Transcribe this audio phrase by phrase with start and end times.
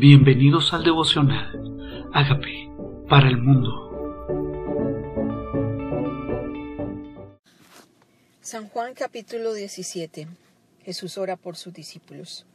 [0.00, 2.08] Bienvenidos al devocional.
[2.14, 2.72] Hágame
[3.06, 3.68] para el mundo.
[8.40, 10.26] San Juan capítulo 17.
[10.86, 12.46] Jesús ora por sus discípulos.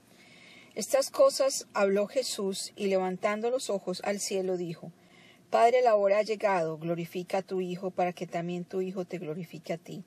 [0.74, 4.92] Estas cosas habló Jesús y levantando los ojos al cielo dijo,
[5.52, 9.20] Padre, la hora ha llegado, glorifica a tu Hijo para que también tu Hijo te
[9.20, 10.04] glorifique a ti.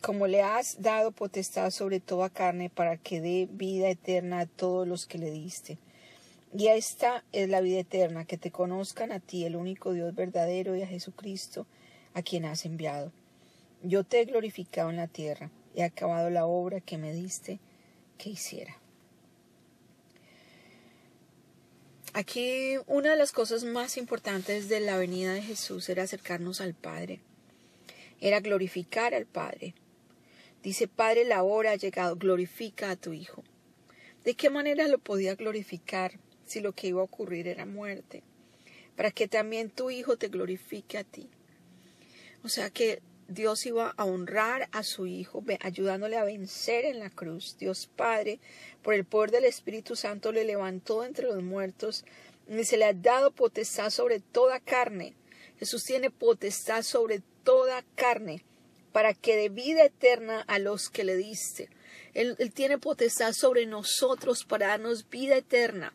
[0.00, 4.88] Como le has dado potestad sobre toda carne para que dé vida eterna a todos
[4.88, 5.76] los que le diste.
[6.54, 10.76] Y esta es la vida eterna, que te conozcan a ti, el único Dios verdadero,
[10.76, 11.66] y a Jesucristo,
[12.12, 13.10] a quien has enviado.
[13.82, 17.58] Yo te he glorificado en la tierra, he acabado la obra que me diste
[18.18, 18.76] que hiciera.
[22.12, 26.74] Aquí una de las cosas más importantes de la venida de Jesús era acercarnos al
[26.74, 27.20] Padre,
[28.20, 29.74] era glorificar al Padre.
[30.62, 33.42] Dice, Padre, la hora ha llegado, glorifica a tu Hijo.
[34.22, 36.20] ¿De qué manera lo podía glorificar?
[36.46, 38.22] Si lo que iba a ocurrir era muerte,
[38.96, 41.28] para que también tu Hijo te glorifique a ti.
[42.44, 47.10] O sea que Dios iba a honrar a su Hijo, ayudándole a vencer en la
[47.10, 47.56] cruz.
[47.58, 48.40] Dios Padre,
[48.82, 52.04] por el poder del Espíritu Santo, le levantó entre los muertos
[52.48, 55.14] y se le ha dado potestad sobre toda carne.
[55.58, 58.44] Jesús tiene potestad sobre toda carne
[58.92, 61.70] para que dé vida eterna a los que le diste.
[62.14, 65.94] Él, él tiene potestad sobre nosotros para darnos vida eterna.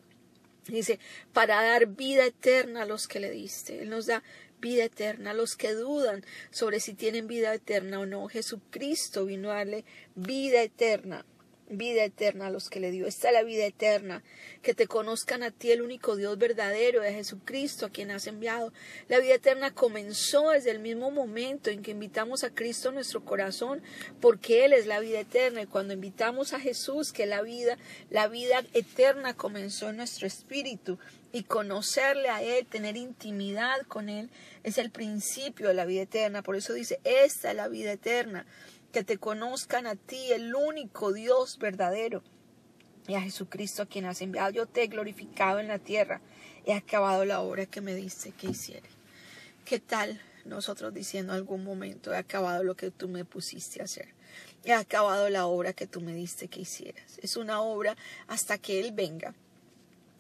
[0.70, 1.00] Dice,
[1.34, 3.82] para dar vida eterna a los que le diste.
[3.82, 4.24] Él nos da
[4.60, 8.28] vida eterna a los que dudan sobre si tienen vida eterna o no.
[8.28, 11.26] Jesucristo vino a darle vida eterna
[11.70, 13.08] vida eterna a los que le dio.
[13.08, 14.24] Esta es la vida eterna,
[14.62, 18.74] que te conozcan a ti, el único Dios verdadero, de Jesucristo, a quien has enviado.
[19.08, 23.24] La vida eterna comenzó desde el mismo momento en que invitamos a Cristo a nuestro
[23.24, 23.82] corazón,
[24.22, 25.62] porque Él es la vida eterna.
[25.62, 27.78] Y cuando invitamos a Jesús, que la vida,
[28.10, 30.98] la vida eterna comenzó en nuestro espíritu.
[31.34, 34.30] Y conocerle a Él, tener intimidad con Él,
[34.64, 36.42] es el principio de la vida eterna.
[36.42, 38.46] Por eso dice, esta es la vida eterna
[38.98, 42.24] que te conozcan a ti, el único Dios verdadero,
[43.08, 44.50] y a Jesucristo a quien has enviado.
[44.50, 46.20] Yo te he glorificado en la tierra,
[46.66, 48.90] he acabado la obra que me diste que hiciera.
[49.66, 53.86] ¿Qué tal nosotros diciendo en algún momento, he acabado lo que tú me pusiste a
[53.86, 54.16] hacer?
[54.64, 57.20] He acabado la obra que tú me diste que hicieras.
[57.22, 59.36] Es una obra hasta que Él venga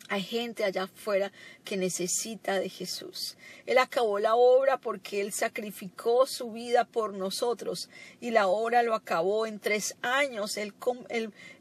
[0.09, 1.31] hay gente allá afuera
[1.63, 3.37] que necesita de Jesús.
[3.65, 7.89] Él acabó la obra porque Él sacrificó su vida por nosotros
[8.21, 10.57] y la obra lo acabó en tres años.
[10.57, 10.73] Él,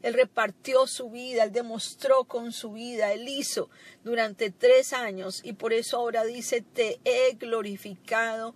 [0.01, 3.69] repartió su vida, Él demostró con su vida, Él hizo
[4.03, 8.55] durante tres años y por eso ahora dice, te he glorificado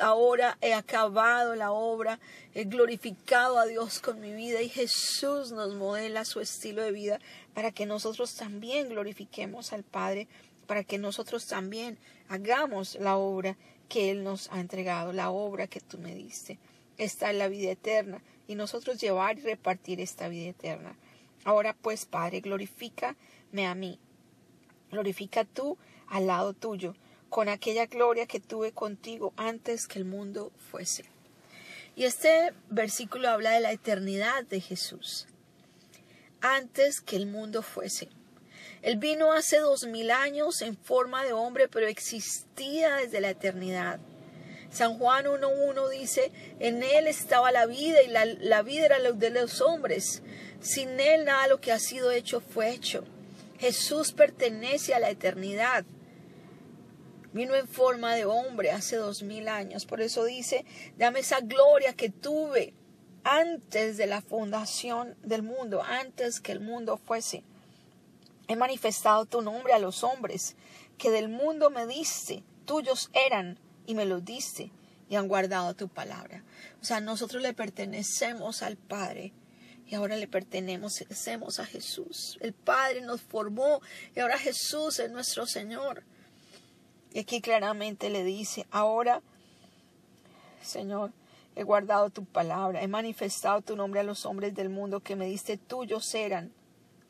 [0.00, 2.18] ahora he acabado la obra,
[2.54, 7.20] he glorificado a Dios con mi vida y Jesús nos modela su estilo de vida
[7.54, 10.28] para que nosotros también glorifiquemos al Padre,
[10.66, 13.56] para que nosotros también hagamos la obra
[13.88, 16.58] que Él nos ha entregado, la obra que tú me diste.
[16.96, 20.96] Esta es la vida eterna y nosotros llevar y repartir esta vida eterna.
[21.44, 23.98] Ahora pues, Padre, glorifícame a mí,
[24.90, 25.76] glorifica tú
[26.08, 26.94] al lado tuyo
[27.34, 31.04] con aquella gloria que tuve contigo antes que el mundo fuese.
[31.96, 35.26] Y este versículo habla de la eternidad de Jesús,
[36.40, 38.08] antes que el mundo fuese.
[38.82, 43.98] Él vino hace dos mil años en forma de hombre, pero existía desde la eternidad.
[44.70, 46.30] San Juan 1.1 dice,
[46.60, 50.22] en él estaba la vida y la, la vida era la de los hombres.
[50.60, 53.02] Sin él nada lo que ha sido hecho fue hecho.
[53.58, 55.84] Jesús pertenece a la eternidad.
[57.34, 59.86] Vino en forma de hombre hace dos mil años.
[59.86, 60.64] Por eso dice,
[60.96, 62.74] dame esa gloria que tuve
[63.24, 67.42] antes de la fundación del mundo, antes que el mundo fuese.
[68.46, 70.54] He manifestado tu nombre a los hombres,
[70.96, 74.70] que del mundo me diste, tuyos eran y me los diste
[75.08, 76.44] y han guardado tu palabra.
[76.80, 79.32] O sea, nosotros le pertenecemos al Padre
[79.86, 82.38] y ahora le pertenecemos a Jesús.
[82.40, 83.80] El Padre nos formó
[84.14, 86.04] y ahora Jesús es nuestro Señor.
[87.14, 89.22] Y aquí claramente le dice, ahora,
[90.60, 91.12] Señor,
[91.54, 95.26] he guardado tu palabra, he manifestado tu nombre a los hombres del mundo que me
[95.26, 96.52] diste tuyos eran,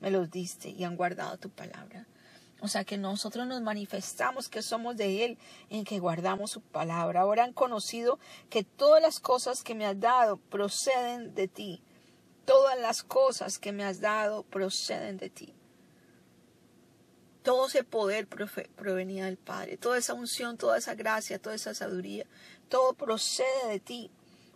[0.00, 2.06] me los diste y han guardado tu palabra.
[2.60, 5.38] O sea que nosotros nos manifestamos que somos de Él
[5.70, 7.22] en que guardamos su palabra.
[7.22, 8.18] Ahora han conocido
[8.50, 11.82] que todas las cosas que me has dado proceden de ti.
[12.44, 15.54] Todas las cosas que me has dado proceden de ti.
[17.44, 22.26] Todo ese poder provenía del Padre, toda esa unción, toda esa gracia, toda esa sabiduría,
[22.68, 24.10] todo procede de ti,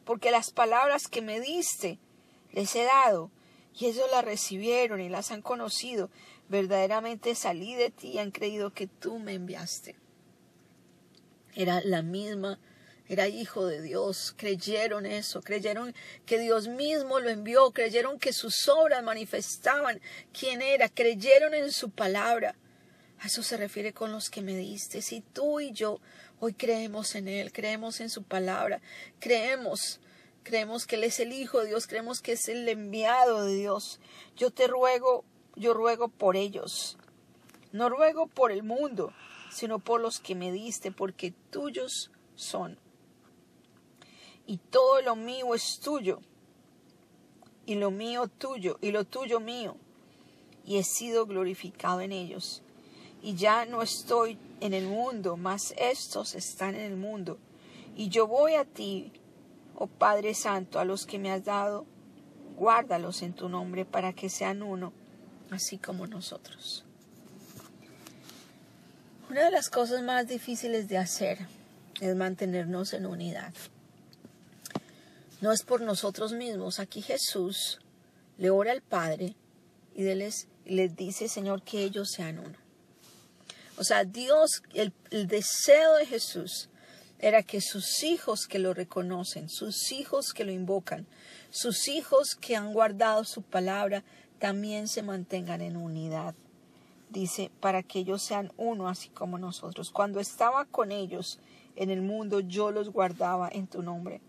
[0.06, 1.98] porque las palabras que me diste
[2.50, 3.30] les he dado
[3.78, 6.10] y ellos la recibieron y las han conocido.
[6.48, 9.96] Verdaderamente salí de ti y han creído que tú me enviaste.
[11.54, 12.58] Era la misma,
[13.06, 14.34] era hijo de Dios.
[14.36, 15.94] Creyeron eso, creyeron
[16.24, 20.00] que Dios mismo lo envió, creyeron que sus obras manifestaban
[20.32, 22.56] quién era, creyeron en su palabra.
[23.20, 25.02] A eso se refiere con los que me diste.
[25.02, 26.00] Si tú y yo
[26.40, 28.80] hoy creemos en Él, creemos en su palabra,
[29.18, 30.00] creemos
[30.48, 34.00] creemos que Él es el Hijo de Dios, creemos que es el enviado de Dios.
[34.34, 35.24] Yo te ruego,
[35.56, 36.96] yo ruego por ellos.
[37.70, 39.12] No ruego por el mundo,
[39.50, 42.78] sino por los que me diste, porque tuyos son.
[44.46, 46.20] Y todo lo mío es tuyo,
[47.66, 49.76] y lo mío tuyo, y lo tuyo mío,
[50.64, 52.62] y he sido glorificado en ellos.
[53.22, 57.38] Y ya no estoy en el mundo, mas estos están en el mundo.
[57.96, 59.12] Y yo voy a ti,
[59.74, 61.86] Oh Padre Santo, a los que me has dado,
[62.56, 64.92] guárdalos en tu nombre para que sean uno,
[65.50, 66.84] así como nosotros.
[69.30, 71.38] Una de las cosas más difíciles de hacer
[72.00, 73.52] es mantenernos en unidad.
[75.40, 76.80] No es por nosotros mismos.
[76.80, 77.78] Aquí Jesús
[78.38, 79.36] le ora al Padre
[79.94, 82.67] y les, les dice, Señor, que ellos sean uno.
[83.78, 86.68] O sea, Dios, el, el deseo de Jesús
[87.20, 91.06] era que sus hijos que lo reconocen, sus hijos que lo invocan,
[91.50, 94.02] sus hijos que han guardado su palabra,
[94.40, 96.34] también se mantengan en unidad.
[97.10, 99.90] Dice, para que ellos sean uno así como nosotros.
[99.90, 101.38] Cuando estaba con ellos
[101.76, 104.20] en el mundo, yo los guardaba en tu nombre.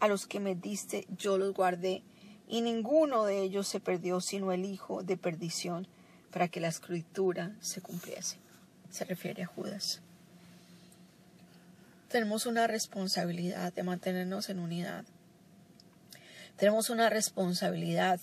[0.00, 2.02] A los que me diste, yo los guardé,
[2.48, 5.86] y ninguno de ellos se perdió, sino el hijo de perdición,
[6.30, 8.41] para que la escritura se cumpliese.
[8.92, 10.00] Se refiere a Judas
[12.12, 15.04] tenemos una responsabilidad de mantenernos en unidad.
[16.56, 18.20] Tenemos una responsabilidad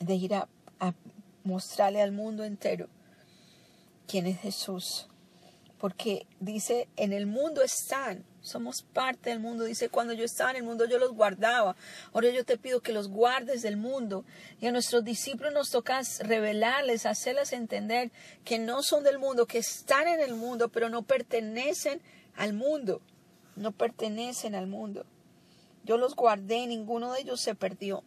[0.00, 0.48] de ir a,
[1.44, 2.88] mostrarle al mundo entero
[4.08, 5.06] quién es Jesús.
[5.78, 9.64] Porque dice, en el mundo están, somos parte del mundo.
[9.64, 11.76] Dice, cuando yo estaba en el mundo yo los guardaba.
[12.12, 14.24] Ahora yo te pido que los guardes del mundo.
[14.60, 18.10] Y a nuestros discípulos nos toca revelarles, hacerles entender
[18.44, 22.00] que no son del mundo, que están en el mundo, pero no pertenecen
[22.36, 23.00] al mundo.
[23.56, 25.04] No pertenecen al mundo.
[25.84, 28.02] Yo los guardé, ninguno de ellos se perdió.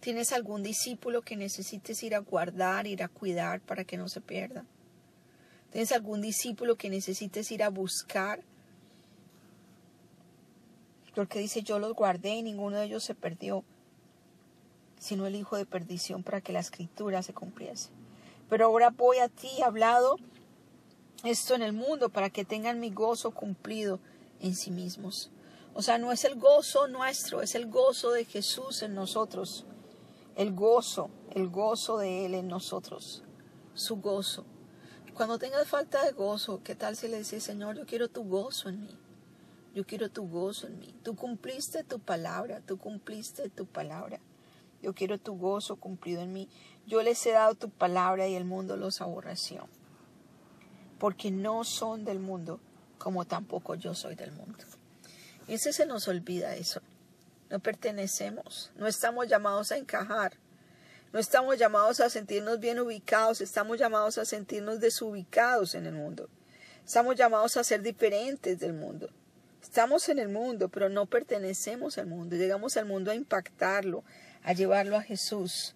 [0.00, 4.20] ¿Tienes algún discípulo que necesites ir a guardar, ir a cuidar para que no se
[4.20, 4.64] pierda?
[5.70, 8.42] ¿Tienes algún discípulo que necesites ir a buscar
[11.16, 13.64] porque dice, yo los guardé y ninguno de ellos se perdió,
[14.98, 17.88] sino el hijo de perdición para que la escritura se cumpliese.
[18.50, 20.18] Pero ahora voy a ti, hablado
[21.24, 23.98] esto en el mundo para que tengan mi gozo cumplido
[24.40, 25.30] en sí mismos.
[25.72, 29.64] O sea, no es el gozo nuestro, es el gozo de Jesús en nosotros.
[30.36, 33.22] El gozo, el gozo de Él en nosotros.
[33.72, 34.44] Su gozo.
[35.14, 38.68] Cuando tengas falta de gozo, ¿qué tal si le dices, Señor, yo quiero tu gozo
[38.68, 38.98] en mí?
[39.76, 40.94] Yo quiero tu gozo en mí.
[41.02, 44.20] Tú cumpliste tu palabra, tú cumpliste tu palabra.
[44.80, 46.48] Yo quiero tu gozo cumplido en mí.
[46.86, 49.68] Yo les he dado tu palabra y el mundo los aborreció.
[50.98, 52.58] Porque no son del mundo,
[52.96, 54.64] como tampoco yo soy del mundo.
[55.46, 56.80] Y ese se nos olvida eso.
[57.50, 60.38] No pertenecemos, no estamos llamados a encajar.
[61.12, 66.30] No estamos llamados a sentirnos bien ubicados, estamos llamados a sentirnos desubicados en el mundo.
[66.82, 69.10] Estamos llamados a ser diferentes del mundo.
[69.66, 72.36] Estamos en el mundo, pero no pertenecemos al mundo.
[72.36, 74.04] Llegamos al mundo a impactarlo,
[74.44, 75.74] a llevarlo a Jesús.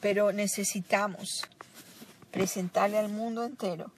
[0.00, 1.42] Pero necesitamos
[2.30, 3.90] presentarle al mundo entero,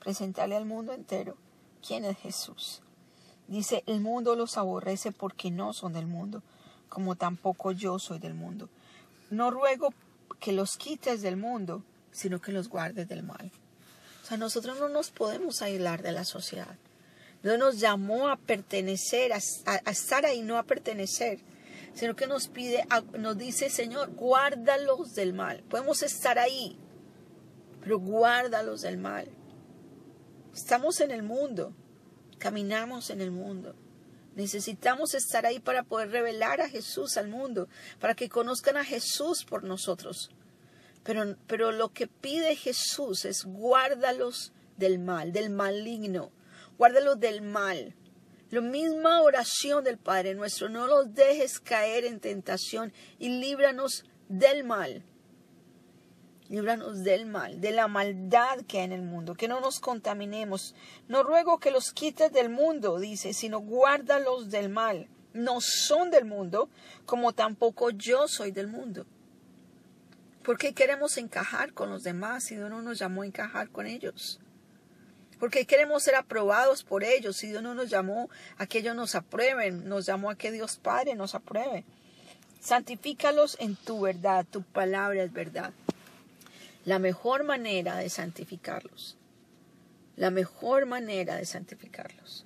[0.00, 1.36] presentarle al mundo entero
[1.86, 2.82] quién es Jesús.
[3.46, 6.42] Dice, el mundo los aborrece porque no son del mundo,
[6.88, 8.68] como tampoco yo soy del mundo.
[9.30, 9.94] No ruego
[10.40, 13.52] que los quites del mundo, sino que los guardes del mal.
[14.24, 16.78] O sea, nosotros no nos podemos aislar de la sociedad.
[17.42, 19.36] Dios nos llamó a pertenecer, a,
[19.90, 21.40] estar ahí, no a pertenecer,
[21.92, 22.86] sino que nos pide,
[23.18, 25.62] nos dice, Señor, guárdalos del mal.
[25.68, 26.78] Podemos estar ahí,
[27.82, 29.28] pero guárdalos del mal.
[30.54, 31.74] Estamos en el mundo,
[32.38, 33.76] caminamos en el mundo.
[34.36, 37.68] Necesitamos estar ahí para poder revelar a Jesús al mundo,
[38.00, 40.33] para que conozcan a Jesús por nosotros.
[41.04, 46.32] Pero, lo que pide Jesús es guárdalos del mal, del maligno,
[46.78, 47.94] guárdalos del mal.
[48.50, 54.64] La misma oración del Padre nuestro, no los dejes caer en tentación y líbranos del
[54.64, 55.04] mal.
[56.48, 60.74] Líbranos del mal, de la maldad que hay en el mundo, que no nos contaminemos.
[61.08, 65.08] No ruego que los quites del mundo, dice, sino guárdalos del mal.
[65.34, 66.70] No son del mundo,
[67.04, 69.04] como tampoco yo soy del mundo.
[70.44, 73.86] ¿Por qué queremos encajar con los demás si Dios no nos llamó a encajar con
[73.86, 74.40] ellos?
[75.40, 78.94] ¿Por qué queremos ser aprobados por ellos si Dios no nos llamó a que ellos
[78.94, 79.88] nos aprueben?
[79.88, 81.84] Nos llamó a que Dios Padre nos apruebe.
[82.60, 85.72] Santifícalos en tu verdad, tu palabra es verdad.
[86.84, 89.16] La mejor manera de santificarlos,
[90.16, 92.44] la mejor manera de santificarlos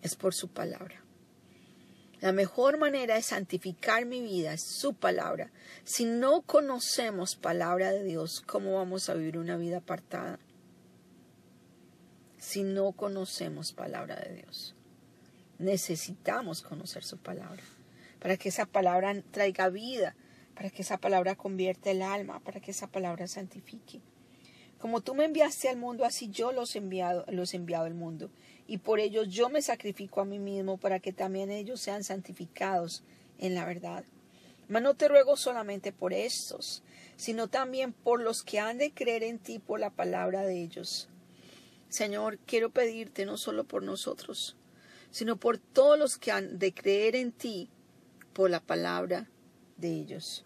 [0.00, 1.02] es por su palabra.
[2.22, 5.50] La mejor manera de santificar mi vida es su palabra.
[5.82, 10.38] Si no conocemos palabra de Dios, ¿cómo vamos a vivir una vida apartada?
[12.38, 14.76] Si no conocemos palabra de Dios.
[15.58, 17.62] Necesitamos conocer su palabra
[18.20, 20.14] para que esa palabra traiga vida,
[20.54, 24.00] para que esa palabra convierta el alma, para que esa palabra santifique.
[24.82, 27.94] Como tú me enviaste al mundo, así yo los he enviado, los he enviado al
[27.94, 28.32] mundo.
[28.66, 33.04] Y por ellos yo me sacrifico a mí mismo para que también ellos sean santificados
[33.38, 34.02] en la verdad.
[34.66, 36.82] Mas no te ruego solamente por estos,
[37.14, 41.08] sino también por los que han de creer en ti por la palabra de ellos.
[41.88, 44.56] Señor, quiero pedirte no solo por nosotros,
[45.12, 47.70] sino por todos los que han de creer en ti
[48.32, 49.28] por la palabra
[49.76, 50.44] de ellos,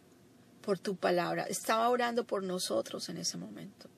[0.61, 1.45] por tu palabra.
[1.45, 3.89] Estaba orando por nosotros en ese momento.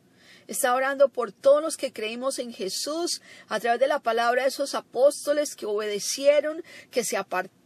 [0.49, 4.49] Estaba orando por todos los que creímos en Jesús a través de la palabra de
[4.49, 7.58] esos apóstoles que obedecieron, que se apartaron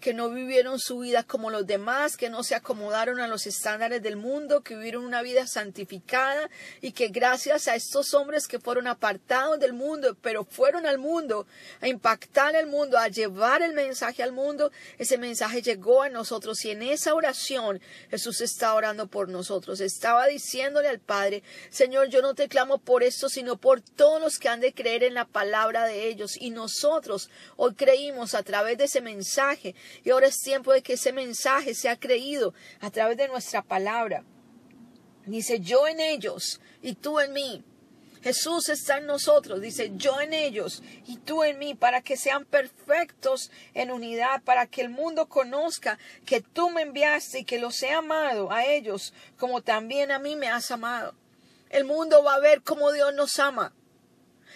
[0.00, 4.02] que no vivieron su vida como los demás, que no se acomodaron a los estándares
[4.02, 6.50] del mundo, que vivieron una vida santificada
[6.82, 11.46] y que gracias a estos hombres que fueron apartados del mundo, pero fueron al mundo
[11.80, 16.62] a impactar el mundo, a llevar el mensaje al mundo, ese mensaje llegó a nosotros
[16.66, 17.80] y en esa oración
[18.10, 23.02] Jesús está orando por nosotros, estaba diciéndole al Padre, Señor, yo no te clamo por
[23.02, 26.36] esto, sino por todos los que han de creer en la palabra de ellos.
[26.38, 30.94] Y nosotros hoy creímos a través de ese mensaje y ahora es tiempo de que
[30.94, 34.24] ese mensaje sea creído a través de nuestra palabra.
[35.24, 37.64] Dice, yo en ellos y tú en mí.
[38.22, 42.44] Jesús está en nosotros, dice, yo en ellos y tú en mí, para que sean
[42.44, 47.80] perfectos en unidad, para que el mundo conozca que tú me enviaste y que los
[47.84, 51.14] he amado a ellos, como también a mí me has amado.
[51.70, 53.72] El mundo va a ver cómo Dios nos ama.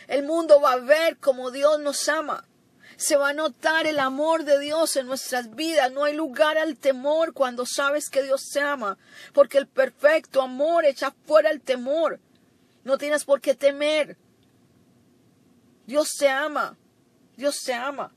[0.09, 2.50] El mundo va a ver cómo Dios nos ama
[3.00, 5.90] se va a notar el amor de Dios en nuestras vidas.
[5.90, 8.99] No hay lugar al temor cuando sabes que Dios te ama,
[9.33, 12.21] porque el perfecto amor echa fuera el temor.
[12.85, 14.19] No tienes por qué temer.
[15.87, 16.76] Dios te ama.
[17.38, 18.14] Dios te ama.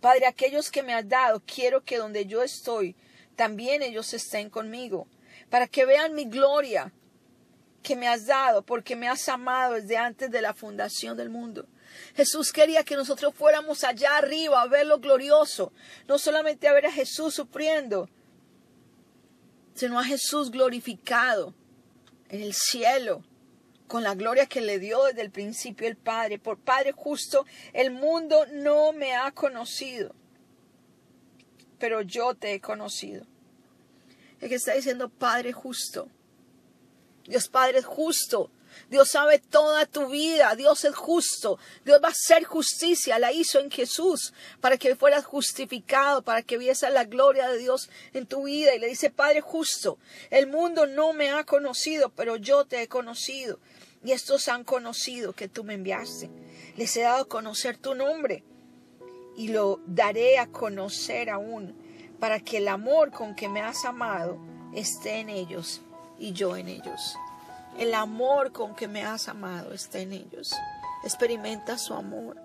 [0.00, 2.96] Padre, aquellos que me has dado, quiero que donde yo estoy,
[3.36, 5.06] también ellos estén conmigo,
[5.50, 6.92] para que vean mi gloria
[7.84, 11.68] que me has dado, porque me has amado desde antes de la fundación del mundo.
[12.14, 15.72] Jesús quería que nosotros fuéramos allá arriba a ver lo glorioso,
[16.08, 18.08] no solamente a ver a Jesús sufriendo,
[19.74, 21.54] sino a Jesús glorificado
[22.28, 23.24] en el cielo,
[23.86, 26.38] con la gloria que le dio desde el principio el Padre.
[26.38, 30.14] Por Padre justo, el mundo no me ha conocido,
[31.78, 33.26] pero yo te he conocido.
[34.40, 36.08] Es que está diciendo Padre justo.
[37.24, 38.50] Dios Padre justo
[38.88, 40.54] Dios sabe toda tu vida.
[40.54, 41.58] Dios es justo.
[41.84, 43.18] Dios va a hacer justicia.
[43.18, 47.90] La hizo en Jesús para que fueras justificado, para que viese la gloria de Dios
[48.12, 48.74] en tu vida.
[48.74, 49.98] Y le dice, Padre justo,
[50.30, 53.58] el mundo no me ha conocido, pero yo te he conocido.
[54.02, 56.30] Y estos han conocido que tú me enviaste.
[56.76, 58.44] Les he dado a conocer tu nombre.
[59.36, 61.74] Y lo daré a conocer aún,
[62.18, 64.38] para que el amor con que me has amado
[64.74, 65.82] esté en ellos
[66.18, 67.16] y yo en ellos.
[67.80, 70.52] El amor con que me has amado está en ellos.
[71.02, 72.36] Experimenta su amor.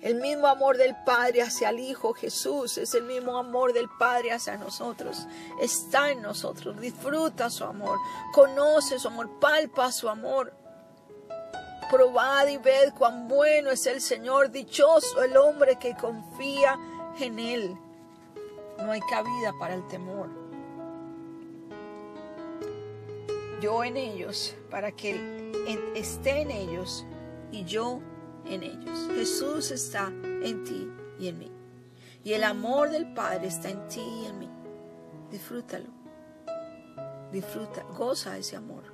[0.00, 4.32] El mismo amor del Padre hacia el Hijo Jesús es el mismo amor del Padre
[4.32, 5.28] hacia nosotros.
[5.60, 6.80] Está en nosotros.
[6.80, 8.00] Disfruta su amor.
[8.34, 9.38] Conoce su amor.
[9.38, 10.52] Palpa su amor.
[11.88, 14.50] Probad y ved cuán bueno es el Señor.
[14.50, 16.76] Dichoso el hombre que confía
[17.20, 17.78] en Él.
[18.78, 20.45] No hay cabida para el temor
[23.60, 25.52] yo en ellos, para que
[25.94, 27.04] esté en ellos
[27.52, 28.00] y yo
[28.44, 29.08] en ellos.
[29.14, 31.52] Jesús está en ti y en mí.
[32.24, 34.50] Y el amor del Padre está en ti y en mí.
[35.30, 35.86] Disfrútalo.
[37.32, 38.84] Disfruta, goza ese amor.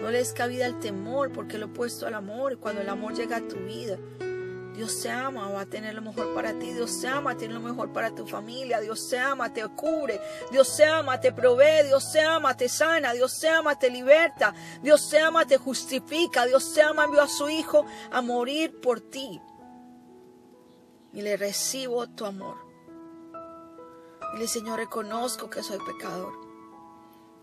[0.00, 2.58] No le des cabida al temor porque lo he puesto al amor.
[2.58, 3.98] Cuando el amor llega a tu vida,
[4.80, 6.72] Dios te ama, va a tener lo mejor para ti.
[6.72, 8.80] Dios te ama, tiene lo mejor para tu familia.
[8.80, 10.18] Dios te ama, te cubre.
[10.50, 11.84] Dios te ama, te provee.
[11.84, 13.12] Dios te ama, te sana.
[13.12, 14.54] Dios te ama, te liberta.
[14.80, 16.46] Dios te ama, te justifica.
[16.46, 19.38] Dios te ama, envió a su Hijo a morir por ti.
[21.12, 22.56] Y le recibo tu amor.
[24.32, 26.32] Dile, Señor, reconozco que soy pecador.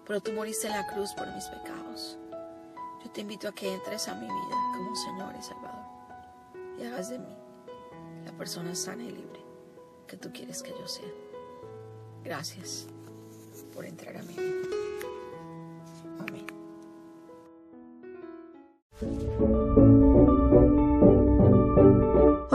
[0.07, 2.17] Pero tú moriste en la cruz por mis pecados.
[3.03, 5.96] Yo te invito a que entres a mi vida como Señor y Salvador
[6.77, 7.35] y hagas de mí
[8.25, 9.39] la persona sana y libre
[10.07, 11.09] que tú quieres que yo sea.
[12.23, 12.87] Gracias
[13.73, 14.67] por entrar a mi vida.
[16.19, 16.45] Amén.